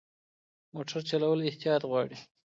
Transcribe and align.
موټر 0.73 1.01
چلول 1.09 1.39
احتیاط 1.49 1.81
غواړي. 1.89 2.17